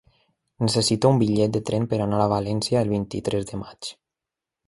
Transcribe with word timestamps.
Necessito 0.61 1.11
un 1.15 1.19
bitllet 1.23 1.53
de 1.57 1.61
tren 1.67 1.85
per 1.91 1.99
anar 2.05 2.23
a 2.25 2.31
València 2.33 2.81
el 2.87 2.91
vint-i-tres 2.97 3.47
de 3.51 3.63
maig. 3.65 3.93